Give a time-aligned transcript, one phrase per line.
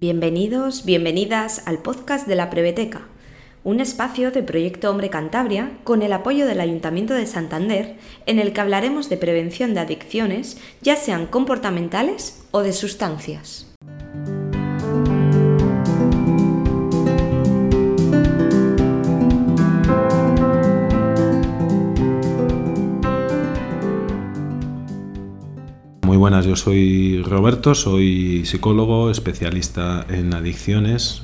[0.00, 3.02] Bienvenidos, bienvenidas al podcast de la Preveteca,
[3.64, 8.52] un espacio de Proyecto Hombre Cantabria con el apoyo del Ayuntamiento de Santander en el
[8.52, 13.68] que hablaremos de prevención de adicciones, ya sean comportamentales o de sustancias.
[26.48, 31.22] Yo soy Roberto, soy psicólogo, especialista en adicciones.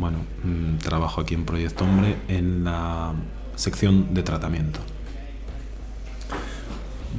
[0.00, 3.12] bueno, mm, trabajo aquí en Proyecto Hombre en la
[3.54, 4.80] sección de tratamiento.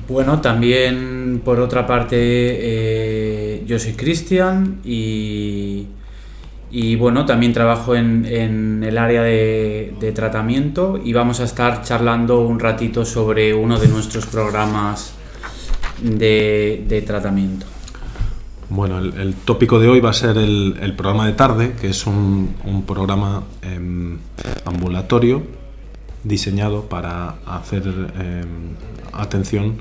[0.10, 5.86] Bueno, también por otra parte eh, yo soy Cristian y,
[6.98, 12.60] bueno, también trabajo en, el área de, de, tratamiento y vamos a estar charlando un
[12.60, 15.14] ratito sobre uno de nuestros programas
[16.04, 17.66] de, tratamiento.
[18.70, 22.84] Bueno, el, tópico de hoy va a ser el, programa de tarde, que es un,
[22.86, 24.18] programa em,
[24.66, 25.44] ambulatorio
[26.24, 28.76] diseñado para hacer em,
[29.14, 29.78] atención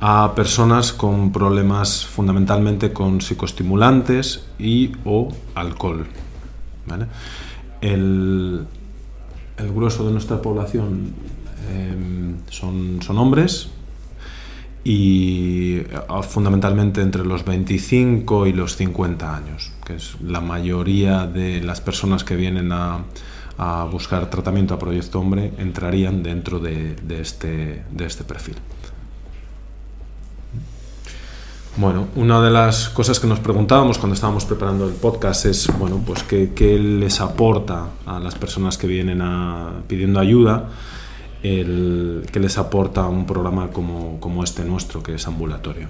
[0.00, 6.06] a personas con problemas fundamentalmente con psicoestimulantes y o alcohol.
[7.80, 8.66] El,
[9.74, 11.14] grueso de nuestra población
[11.72, 13.70] em, son, son hombres,
[14.88, 21.60] y ah, fundamentalmente entre los 25 y los 50 años, que es la mayoría de
[21.60, 23.02] las personas que vienen a,
[23.90, 28.54] buscar tratamiento a Proyecto Hombre entrarían dentro de, este, de este perfil.
[31.78, 36.00] Bueno, una de las cosas que nos preguntábamos cuando estábamos preparando el podcast es, bueno,
[36.06, 39.20] pues qué, les aporta a las personas que vienen
[39.88, 40.68] pidiendo ayuda
[41.46, 45.88] el, que les aporta un programa como, como este nuestro, que es ambulatorio.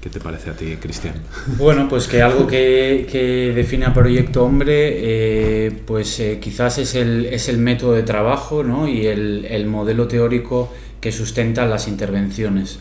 [0.00, 1.14] ¿Qué te parece a ti, Cristian?
[1.58, 6.94] Bueno, pues que algo que, que define a Proyecto Hombre, eh, pues eh, quizás es
[6.94, 8.86] el, es el, método de trabajo ¿no?
[8.86, 12.78] y el, el, modelo teórico que sustenta las intervenciones.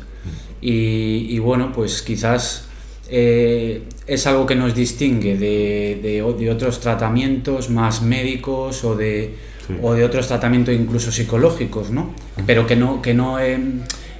[0.62, 2.68] Y, y bueno, pues quizás
[3.10, 9.36] eh, es algo que nos distingue de, de, de otros tratamientos más médicos o de
[9.82, 12.14] o de otros tratamientos incluso psicológicos, ¿no?
[12.46, 13.60] Pero que no, que no eh,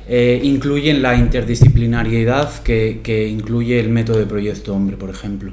[0.08, 5.52] eh, incluyen la interdisciplinariedad que, que, incluye el método de Proyecto Hombre, por ejemplo.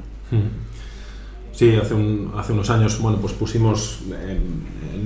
[1.51, 4.01] Sí, hace, un, hace unos años bueno, pues pusimos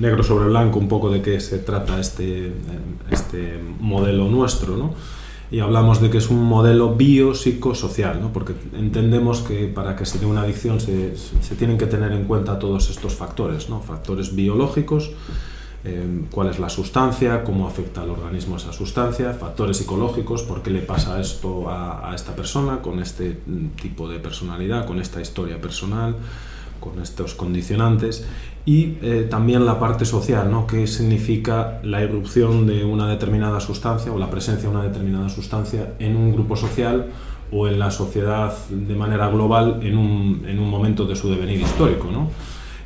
[0.00, 2.52] negro sobre blanco un poco de qué se trata este,
[3.10, 4.94] este modelo nuestro, ¿no?
[5.50, 8.32] Y hablamos de que es un modelo biopsicosocial, ¿no?
[8.32, 12.24] porque entendemos que para que se dé una adicción se, se, tienen que tener en
[12.24, 13.80] cuenta todos estos factores, ¿no?
[13.80, 15.10] factores biológicos,
[15.84, 20.70] eh, cuál es la sustancia, cómo afecta al organismo esa sustancia, factores psicológicos, por qué
[20.70, 23.38] le pasa esto a, a esta persona con este
[23.80, 26.16] tipo de personalidad, con esta historia personal,
[26.80, 28.26] con estos condicionantes
[28.64, 30.66] y eh, también la parte social, ¿no?
[30.66, 35.94] qué significa la irrupción de una determinada sustancia o la presencia de una determinada sustancia
[35.98, 37.06] en un grupo social
[37.50, 41.60] o en la sociedad de manera global en un, en un momento de su devenir
[41.60, 42.10] histórico.
[42.10, 42.30] ¿no?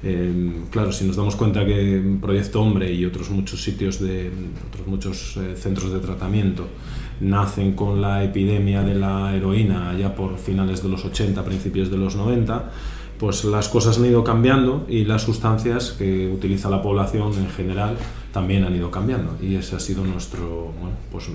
[0.05, 4.31] Eh, claro, si nos damos cuenta que Proyecto Hombre y otros muchos sitios, de
[4.69, 6.67] otros muchos eh, centros de tratamiento
[7.21, 11.97] nacen con la epidemia de la heroína ya por finales de los 80, principios de
[11.97, 12.71] los 90,
[13.23, 17.97] pues las cosas han ido cambiando y las sustancias que utiliza la población en general
[18.33, 19.37] también han ido cambiando.
[19.41, 21.29] Y esa ha sido nuestro bueno, pues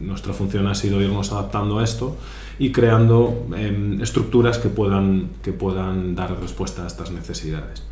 [0.00, 2.16] nuestra función ha sido irnos adaptando a esto
[2.60, 7.82] y creando em, estructuras que puedan que puedan dar respuesta a estas necesidades.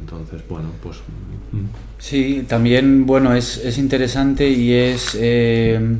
[0.00, 0.98] Entonces bueno pues
[1.50, 1.66] mm.
[1.98, 5.96] sí también bueno es, es interesante y es eh,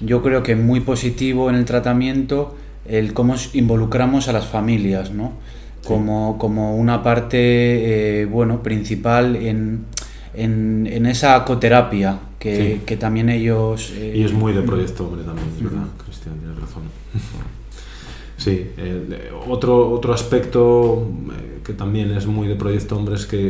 [0.00, 2.54] yo creo que muy positivo en el tratamiento
[2.86, 5.32] el cómo involucramos a las familias no
[5.86, 9.86] como, como una parte eh, bueno, principal en,
[10.34, 13.92] en, en, esa acoterapia que, que también ellos...
[13.96, 15.86] Eh, y es muy de proyecto, hombre, también, ¿verdad?
[16.04, 16.82] Cristian, tienes razón.
[18.36, 21.10] Sí, eh, otro, otro aspecto
[21.62, 23.48] que también es muy de Proyecto Hombre es que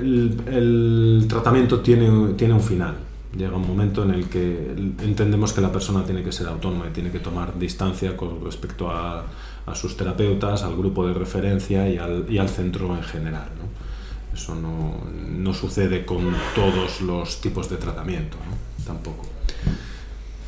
[0.00, 2.96] el, el, tratamiento tiene, tiene un final.
[3.38, 6.90] Llega un momento en el que entendemos que la persona tiene que ser autónoma y
[6.90, 9.24] tiene que tomar distancia con respecto a,
[9.66, 13.48] a sus terapeutas, al grupo de referencia y al, y al centro en general.
[13.58, 14.36] ¿no?
[14.36, 18.84] Eso no, no, sucede con todos los tipos de tratamiento, ¿no?
[18.84, 19.24] tampoco.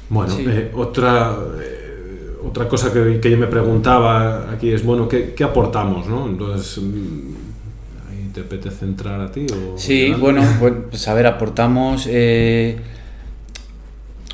[0.09, 5.35] Bueno, eh, otra, eh, otra cosa que, que, yo me preguntaba aquí es, bueno, ¿qué,
[5.35, 6.06] qué aportamos?
[6.06, 6.26] ¿no?
[6.26, 7.49] Entonces, mm,
[8.32, 9.47] te apetece entrar a ti?
[9.53, 10.43] O, sí, bueno,
[10.91, 12.79] pues a ver, aportamos eh,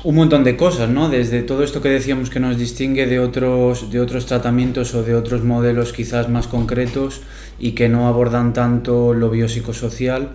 [0.05, 1.09] un montón de cosas, ¿no?
[1.09, 5.15] Desde todo esto que decíamos que nos distingue de otros, de otros tratamientos o de
[5.15, 7.21] otros modelos quizás más concretos
[7.57, 10.29] y que no abordan tanto lo biopsicosocial,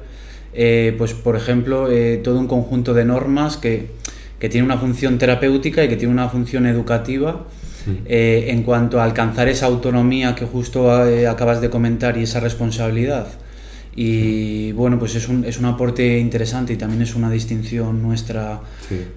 [0.55, 3.93] eh, pues por ejemplo, eh, todo un conjunto de normas que,
[4.41, 7.47] que tiene una función terapéutica y que tiene una función educativa
[8.07, 13.29] eh, en cuanto a alcanzar esa autonomía que justo acabas de comentar y esa responsabilidad.
[14.03, 18.59] Y bueno, pues es un, es un aporte interesante y también es una distinción nuestra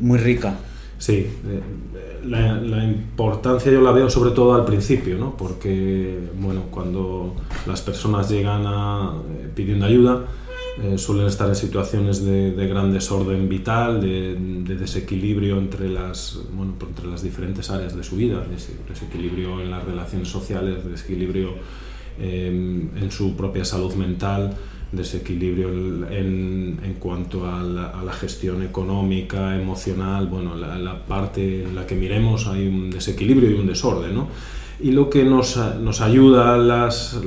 [0.02, 0.58] muy rica.
[0.98, 1.62] Sí, eh,
[2.26, 5.38] la, la, importancia yo la veo sobre todo al principio, ¿no?
[5.38, 7.34] porque bueno, cuando
[7.66, 9.14] las personas llegan a,
[9.56, 10.26] pidiendo ayuda,
[10.84, 14.36] eh, suelen estar en situaciones de, gran desorden vital, de,
[14.66, 18.44] desequilibrio entre las, bueno, entre las diferentes áreas de su vida,
[18.90, 21.52] desequilibrio en las relaciones sociales, desequilibrio
[22.20, 24.58] em, en su propia salud mental,
[24.96, 31.86] desequilibrio en, en cuanto a la, gestión económica, emocional, bueno, la, la, parte en la
[31.86, 34.28] que miremos hay un desequilibrio y un desorden, ¿no?
[34.80, 37.20] y lo que nos, nos ayuda a las,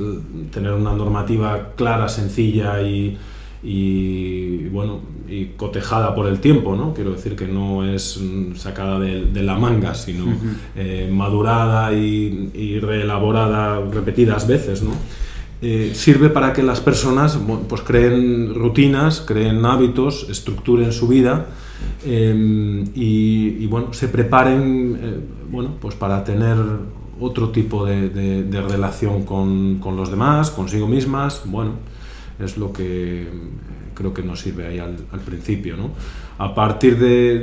[0.51, 3.17] tener una normativa clara, sencilla y,
[3.63, 8.19] y bueno y cotejada por el tiempo no quiero decir que no es
[8.55, 10.25] sacada de, la manga sino
[10.75, 14.91] eh, madurada y, reelaborada repetidas veces no
[15.61, 21.47] eh, sirve para que las personas pues creen rutinas creen hábitos estructuren su vida
[22.05, 25.19] em, y, bueno se preparen eh,
[25.49, 26.57] bueno pues para tener
[27.19, 31.73] otro tipo de, relación con, con los demás consigo mismas bueno
[32.39, 33.27] es lo que eh,
[33.97, 35.75] creo que nos sirve ahí al, principio.
[35.75, 35.89] ¿no?
[36.37, 37.41] A partir de,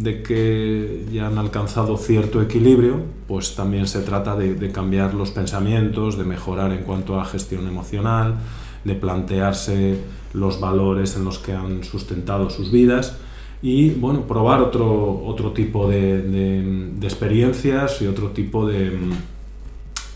[0.00, 5.30] de, que ya han alcanzado cierto equilibrio, pues también se trata de, de, cambiar los
[5.30, 8.36] pensamientos, de mejorar en cuanto a gestión emocional,
[8.84, 9.98] de plantearse
[10.32, 13.18] los valores en los que han sustentado sus vidas
[13.62, 18.92] y bueno, probar otro, otro tipo de, de experiencias y otro tipo de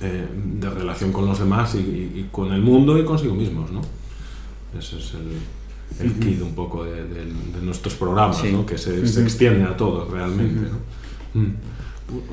[0.02, 3.82] eh, de relación con los demás y, con el mundo y consigo mismos, ¿no?
[4.78, 5.28] Ese es el,
[5.98, 7.26] el kit un poco de,
[7.62, 8.64] nuestros programas, ¿no?
[8.64, 11.40] Que se, se, extiende a todos realmente, ¿no?
[11.40, 11.54] Mm.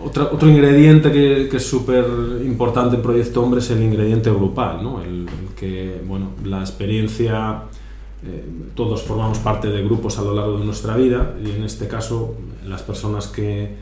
[0.04, 2.06] Otra, otro ingrediente que, que es súper
[2.44, 5.02] importante en Proyecto Hombre es el ingrediente grupal, ¿no?
[5.02, 5.28] El,
[5.58, 7.64] que, bueno, la experiencia...
[8.26, 8.44] Eh,
[8.74, 12.34] todos formamos parte de grupos a lo largo de nuestra vida y en este caso
[12.66, 13.76] las personas que,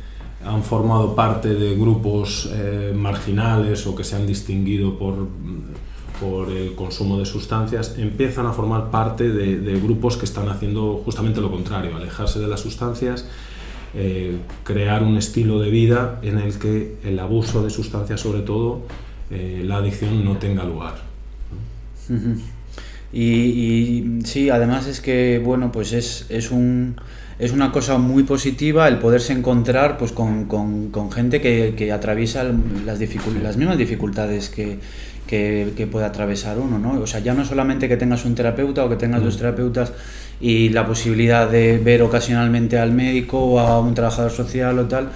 [0.45, 5.27] han formado parte de grupos eh, marginales o que se han distinguido por,
[6.19, 11.41] por el consumo de sustancias, empiezan a formar parte de, grupos que están haciendo justamente
[11.41, 13.25] lo contrario, alejarse de las sustancias,
[13.93, 18.81] eh, crear un estilo de vida en el que el abuso de sustancias, sobre todo,
[19.31, 20.95] eh, la adicción no tenga lugar.
[23.13, 26.95] y, y, sí, además es que, bueno, pues es, es un
[27.37, 31.91] es una cosa muy positiva el poderse encontrar pues, con, con, con gente que, que,
[31.91, 32.99] atraviesa las,
[33.43, 34.79] las mismas dificultades que,
[35.27, 37.01] que, puede atravesar uno, ¿no?
[37.01, 39.37] O sea, ya no solamente que tengas un terapeuta o que tengas dos mm.
[39.37, 39.93] terapeutas
[40.39, 45.11] y la posibilidad de ver ocasionalmente al médico o a un trabajador social o tal,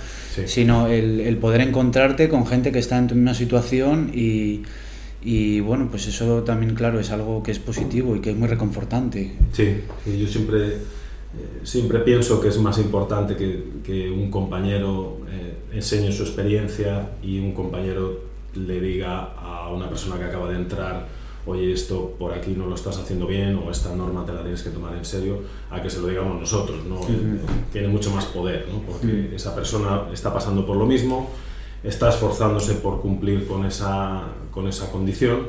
[0.45, 4.62] sino el, el, poder encontrarte con gente que está en tu misma situación y,
[5.22, 8.48] y bueno, pues eso también, claro, es algo que es positivo y que es muy
[8.48, 9.33] reconfortante.
[9.51, 10.77] Sí, yo siempre
[11.37, 17.12] eh, siempre pienso que es más importante que, que un compañero eh, enseñe su experiencia
[17.21, 18.21] y un compañero
[18.55, 21.07] le diga a una persona que acaba de entrar,
[21.45, 24.63] oye, esto por aquí no lo estás haciendo bien o esta norma te la tienes
[24.63, 26.83] que tomar en serio, a que se lo digamos nosotros.
[26.86, 27.00] ¿no?
[27.01, 27.39] Eh,
[27.71, 28.81] tiene mucho más poder, ¿no?
[28.81, 31.29] porque esa persona está pasando por lo mismo,
[31.83, 35.48] está esforzándose por cumplir con esa, con esa condición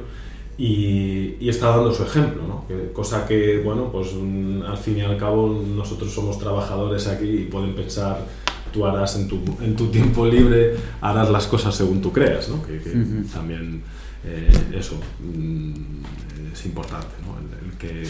[0.61, 2.64] y, está dando su ejemplo, ¿no?
[2.93, 7.45] cosa que, bueno, pues mm, al fin y al cabo nosotros somos trabajadores aquí y
[7.47, 8.26] pueden pensar,
[8.71, 12.62] tú harás en tu, en tu tiempo libre, harás las cosas según tú creas, ¿no?
[12.62, 12.79] que,
[13.33, 13.83] también
[14.23, 17.38] eh, eso mm, es importante, ¿no?
[17.40, 18.05] el, que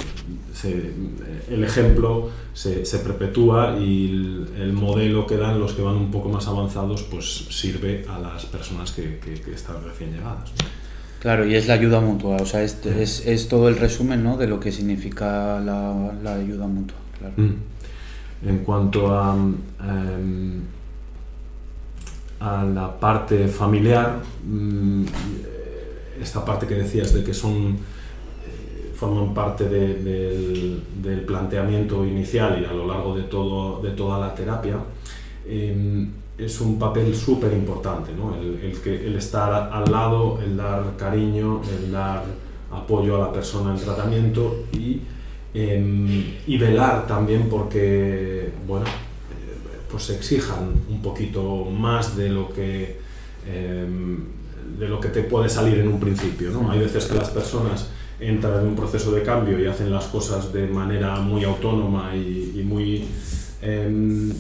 [1.54, 4.06] el ejemplo se, se perpetúa y
[4.58, 8.44] el, modelo que dan los que van un poco más avanzados pues sirve a las
[8.46, 10.50] personas que, que están recién llegadas.
[11.20, 14.38] Claro, y es la ayuda mutua, o sea, es, es, es todo el resumen ¿no?
[14.38, 16.96] de lo que significa la, la ayuda mutua.
[17.18, 17.34] Claro.
[17.36, 18.48] Mm.
[18.48, 20.62] En cuanto a, em,
[22.40, 25.04] a la parte familiar, mm,
[26.22, 32.62] esta parte que decías de que son eh, forman parte de, del, del, planteamiento inicial
[32.62, 34.78] y a lo largo de, todo, de toda la terapia,
[35.44, 36.06] eh,
[36.44, 38.34] es un papel súper importante, ¿no?
[38.34, 42.24] el, el, estar al lado, el dar cariño, el dar
[42.70, 45.00] apoyo a la persona en tratamiento y,
[45.54, 53.00] em, y velar también porque, bueno, eh, pues exijan un poquito más de lo que
[53.46, 54.40] em,
[54.78, 56.50] de lo que te puede salir en un principio.
[56.50, 56.70] ¿no?
[56.70, 60.52] Hay veces que las personas entran en un proceso de cambio y hacen las cosas
[60.52, 63.06] de manera muy autónoma y, muy,
[63.62, 64.32] em,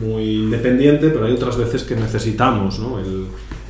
[0.00, 2.98] muy independiente, pero hay otras veces que necesitamos ¿no?
[2.98, 3.26] el,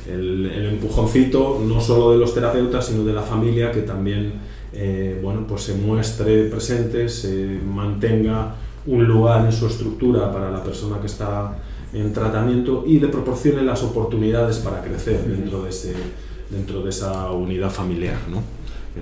[0.09, 4.33] el, empujoncito no solo de los terapeutas, sino de la familia que también
[4.73, 8.55] eh, bueno, pues se muestre presente, se mantenga
[8.85, 11.57] un lugar en su estructura para la persona que está
[11.93, 15.93] en tratamiento y le proporcione las oportunidades para crecer dentro de, ese,
[16.49, 18.17] dentro de esa unidad familiar.
[18.29, 18.43] ¿no?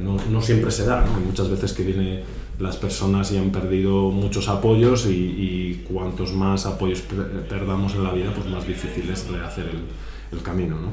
[0.01, 1.15] no, no siempre se da, ¿no?
[1.15, 2.23] Hay muchas veces que viene
[2.59, 7.03] las personas y han perdido muchos apoyos y, y cuantos más apoyos
[7.49, 10.77] perdamos en la vida, pues más difícil es rehacer el, el camino.
[10.79, 10.89] ¿no?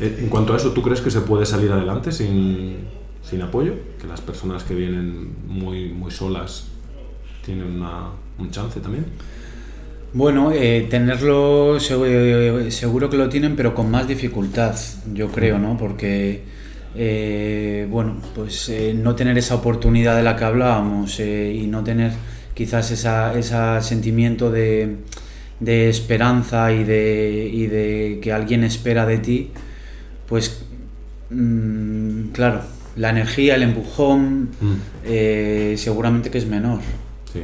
[0.00, 2.78] Eh, en cuanto a eso, ¿tú crees que se puede salir adelante sin,
[3.22, 3.74] sin apoyo?
[4.00, 6.68] ¿Que las personas que vienen muy, muy solas
[7.44, 9.06] tienen una, un chance también?
[10.12, 14.76] Bueno, eh, tenerlo seguro, que lo tienen, pero con más dificultad,
[15.12, 15.76] yo creo, ¿no?
[15.76, 16.44] Porque,
[16.94, 22.12] eh, bueno, pues no tener esa oportunidad de la que hablábamos y no tener
[22.54, 24.96] quizás ese sentimiento de,
[25.60, 29.50] de esperanza y de, y de que alguien espera de ti,
[30.28, 30.64] pues
[31.30, 32.62] mm, claro,
[32.96, 34.74] la energía, el empujón, mm.
[35.04, 36.80] eh, seguramente que es menor.
[37.32, 37.40] Sí,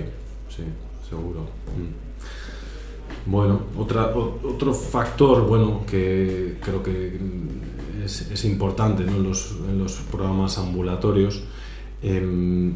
[0.49, 0.63] sí,
[1.09, 1.41] seguro.
[1.41, 3.31] Mm.
[3.31, 7.19] Bueno, otra, otro factor bueno, que creo que
[8.11, 11.43] es, importante en, los, en, los, programas ambulatorios
[12.03, 12.75] em,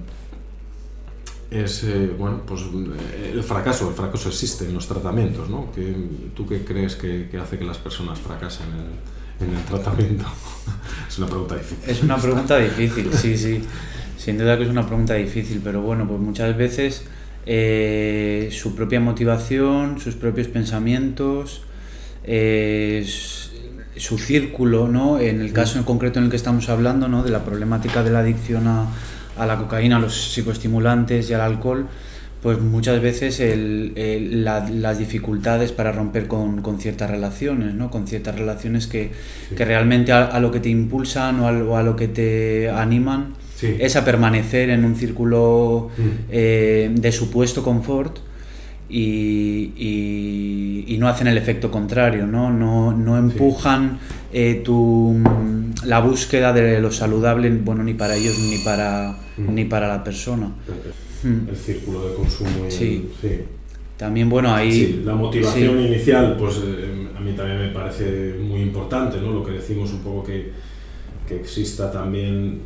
[1.50, 3.88] es eh, bueno, pues, eh, el fracaso.
[3.88, 5.49] El fracaso existe en los tratamientos.
[5.49, 5.71] ¿no?
[6.35, 8.67] ¿Tú qué crees que, hace que las personas fracasen
[9.41, 10.25] en, el tratamiento?
[11.09, 11.91] es una pregunta difícil.
[11.91, 13.62] Es una pregunta difícil, sí, sí.
[14.19, 17.05] Sin duda que es una pregunta difícil, pero bueno, pues muchas veces
[17.47, 21.62] eh, su propia motivación, sus propios pensamientos,
[23.97, 25.19] su círculo, ¿no?
[25.19, 27.23] En el caso en concreto en el que estamos hablando, ¿no?
[27.23, 28.87] De la problemática de la adicción a
[29.37, 31.87] a la cocaína, a los psicoestimulantes y al alcohol,
[32.43, 33.43] pues muchas veces
[33.97, 37.91] las dificultades para romper con, ciertas relaciones, ¿no?
[37.91, 39.13] con ciertas relaciones que,
[39.57, 44.69] realmente a, lo que te impulsan o a, lo que te animan es a permanecer
[44.69, 46.03] en un círculo mm.
[46.31, 48.19] eh, de supuesto confort
[48.97, 53.99] y, no hacen el efecto contrario, no, no, empujan
[54.33, 55.17] eh, tu,
[55.85, 60.51] la búsqueda de lo saludable, bueno, ni para ellos ni para, ni para la persona.
[61.23, 62.51] El círculo de consumo.
[62.69, 63.11] sí.
[63.97, 65.03] También, bueno, ahí...
[65.05, 69.31] la motivación inicial, pues eh, a mí también me parece muy importante, ¿no?
[69.31, 70.51] Lo que decimos un poco que,
[71.29, 72.61] que exista también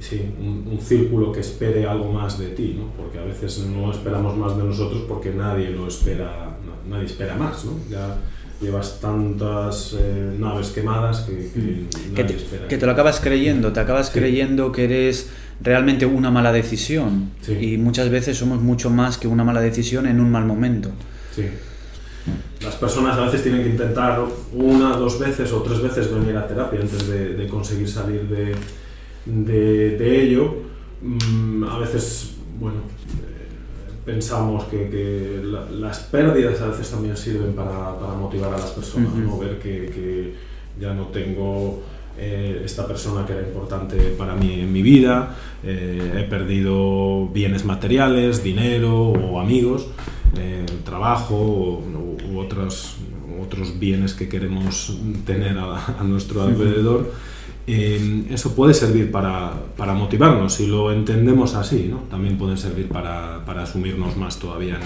[0.00, 2.90] sí, un, círculo que espere algo más de ti, ¿no?
[2.96, 6.56] porque a veces no esperamos más de nosotros porque nadie lo espera,
[6.88, 7.64] nadie espera más.
[7.64, 7.72] ¿no?
[7.90, 8.16] Ya
[8.60, 12.12] llevas tantas eh, naves quemadas que, mm.
[12.12, 12.68] nadie te, espera.
[12.68, 17.76] Que te lo acabas creyendo, te acabas creyendo que eres realmente una mala decisión y
[17.78, 20.90] muchas veces somos mucho más que una mala decisión en un mal momento.
[21.34, 21.44] Sí.
[22.62, 24.20] Las personas a veces tienen que intentar
[24.52, 28.54] una, dos veces o tres veces venir a terapia antes de conseguir salir de,
[29.28, 30.54] de, ello,
[31.02, 33.48] mm, a veces, bueno, eh,
[34.04, 35.42] pensamos que,
[35.72, 39.38] las pérdidas a veces también sirven para, motivar a las personas, ¿no?
[39.38, 40.34] ver que,
[40.80, 41.82] ya no tengo
[42.16, 47.64] eh, esta persona que era importante para mí en mi vida, eh, he perdido bienes
[47.64, 49.88] materiales, dinero o amigos,
[50.84, 52.96] trabajo u, otros,
[53.42, 57.12] otros bienes que queremos tener a, nuestro alrededor.
[57.70, 61.98] Em, eso puede servir para, para, motivarnos, si lo entendemos así, ¿no?
[62.10, 64.80] también puede servir para, para asumirnos más todavía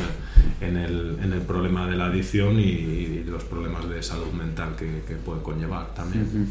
[0.61, 5.03] en el, en, el, problema de la adicción y, los problemas de salud mental que,
[5.07, 6.49] que puede conllevar también.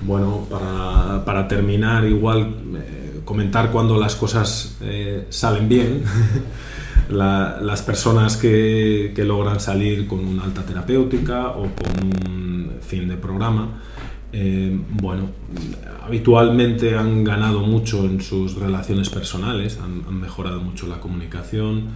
[0.00, 6.04] Bueno, para, para, terminar, igual eh, comentar cuando las cosas eh, salen bien.
[7.10, 13.16] las personas que, que logran salir con una alta terapéutica o con un fin de
[13.16, 13.68] programa,
[14.32, 15.28] eh, bueno,
[16.04, 21.88] habitualmente han ganado mucho en sus relaciones personales, han, mejorado mucho la comunicación,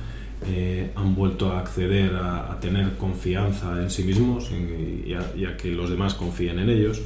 [0.47, 5.91] eh, han vuelto a acceder a, tener confianza en sí mismos y, a, que los
[5.91, 7.03] demás confíen en ellos,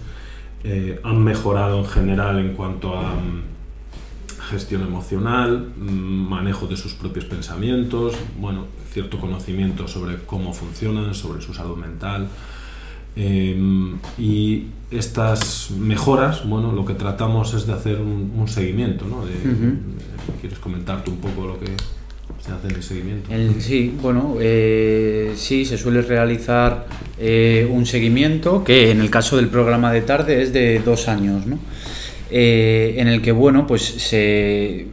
[0.65, 3.43] eh, han mejorado en general en cuanto a mm,
[4.51, 11.43] gestión emocional, mm, manejo de sus propios pensamientos, bueno, cierto conocimiento sobre cómo funcionan, sobre
[11.43, 12.29] su salud mental,
[13.17, 19.25] Em, y estas mejoras, bueno, lo que tratamos es de hacer un, seguimiento, ¿no?
[20.41, 21.67] ¿Quieres comentarte un poco lo que
[22.41, 23.31] se hace en el seguimiento?
[23.61, 26.87] sí, bueno, eh, sí, se suele realizar
[27.19, 31.47] eh, un seguimiento que en el caso del programa de tarde es de dos años,
[31.47, 31.59] ¿no?
[32.31, 34.87] Eh, en el que, bueno, pues se,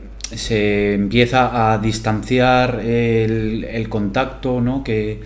[0.93, 4.83] empieza a distanciar el, contacto ¿no?
[4.83, 5.21] que,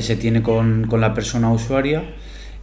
[0.00, 2.02] se tiene con, con la persona usuaria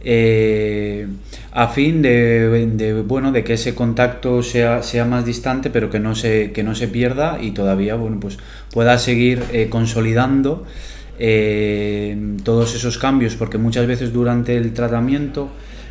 [0.04, 1.06] eh,
[1.52, 6.14] a fin de, bueno, de que ese contacto sea, sea más distante, pero que no,
[6.14, 8.38] se, que no se pierda y todavía bueno, pues
[8.72, 10.64] pueda seguir eh, consolidando
[11.18, 15.50] eh, todos esos cambios, porque muchas veces durante el tratamiento,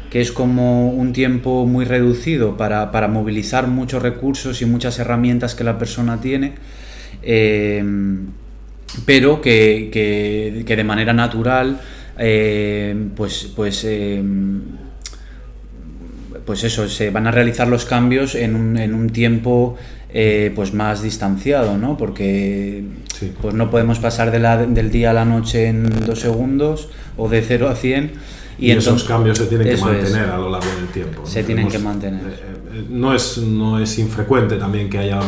[0.09, 5.55] que es como un tiempo muy reducido para, para movilizar muchos recursos y muchas herramientas
[5.55, 6.53] que la persona tiene,
[9.05, 11.79] pero que, que, que de manera natural
[12.23, 14.23] eh, pues, pues, eh,
[16.45, 19.75] pues eso, se van a realizar los cambios en un, en un tiempo
[20.13, 21.97] eh, pues más distanciado, ¿no?
[21.97, 22.83] Porque
[23.41, 27.27] pues no podemos pasar de la, del día a la noche en dos segundos o
[27.27, 28.11] de 0 a 100.
[28.59, 31.25] Y, esos cambios se tienen que mantener a lo largo del tiempo.
[31.25, 32.21] Se tienen que mantener.
[32.89, 35.19] no, es, no es infrecuente también que haya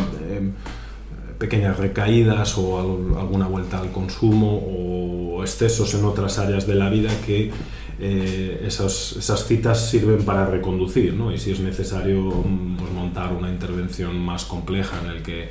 [1.43, 2.79] pequeñas recaídas o
[3.19, 7.51] alguna vuelta al consumo o excesos en otras áreas de la vida que
[7.99, 11.33] eh, esas, citas sirven para reconducir, ¿no?
[11.33, 15.49] Y si es necesario mm, pues, montar una intervención más compleja en el que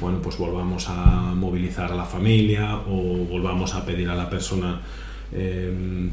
[0.00, 4.80] bueno, pues volvamos a movilizar a la familia o volvamos a pedir a la persona
[5.30, 6.10] em,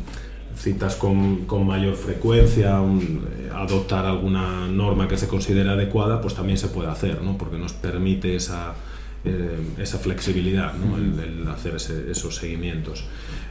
[0.57, 6.57] citas con, con, mayor frecuencia, eh, adoptar alguna norma que se considere adecuada, pues también
[6.57, 7.37] se puede hacer, ¿no?
[7.37, 8.75] porque nos permite esa,
[9.23, 10.97] eh, esa flexibilidad, ¿no?
[10.97, 13.03] el, hacer esos seguimientos.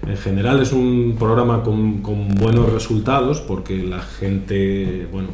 [0.07, 5.29] En general es un programa con, con, buenos resultados porque la gente, bueno,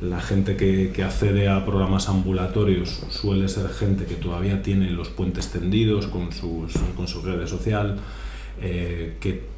[0.00, 5.10] la gente que, que, accede a programas ambulatorios suele ser gente que todavía tiene los
[5.10, 7.98] puentes tendidos con, sus, con su red social,
[8.62, 9.50] eh, que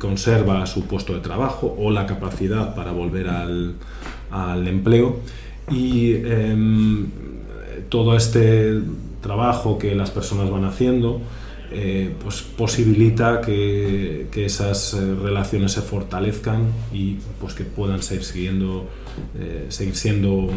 [0.00, 3.74] conserva su puesto de trabajo o la capacidad para volver al,
[4.30, 5.20] al empleo
[5.70, 7.06] y em,
[7.88, 8.80] todo este
[9.22, 11.20] trabajo que las personas van haciendo
[11.70, 18.24] eh, pues posibilita que, que esas eh, relaciones se fortalezcan y pues que puedan seguir
[18.24, 18.88] siguiendo
[19.38, 20.48] eh, seguir siendo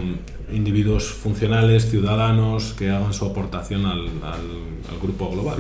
[0.53, 5.57] individuos funcionales, ciudadanos que hagan su aportación al, al, grupo global,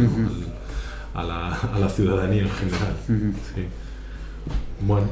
[1.13, 2.95] a, la, a, la, ciudadanía en general.
[3.53, 3.63] sí.
[4.79, 5.07] Bueno.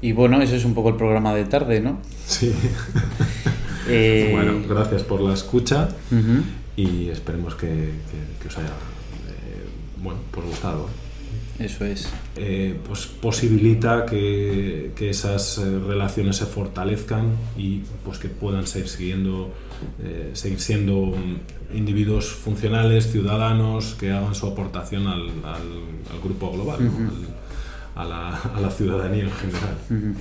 [0.00, 1.98] Y bueno, ese es un poco el programa de tarde, ¿no?
[2.26, 2.54] Sí.
[3.88, 5.88] Eh, bueno, gracias por la escucha
[6.76, 7.90] y esperemos que,
[8.46, 9.66] os haya eh,
[10.02, 10.88] bueno, pues gustado.
[11.58, 12.10] Eso es.
[12.36, 19.54] Eh, pues posibilita que, esas relaciones se fortalezcan y pues que puedan seguir siguiendo,
[20.34, 21.14] seguir siendo
[21.72, 25.30] individuos funcionales, ciudadanos, que hagan su aportación al,
[26.22, 26.78] grupo global,
[27.94, 30.14] a, la, ciudadanía en general.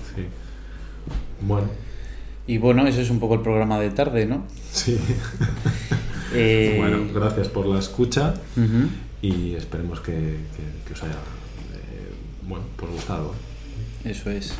[1.41, 1.85] Bueno.
[2.47, 4.45] Y bueno, ese es un poco el programa de tarde, ¿no?
[4.71, 4.97] Sí.
[6.37, 8.33] Eh, bueno, gracias por la escucha
[9.21, 10.35] y esperemos que,
[10.91, 13.33] os haya eh, bueno, pues gustado.
[14.03, 14.53] Eso es.